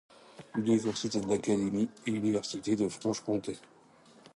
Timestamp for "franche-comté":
2.89-3.59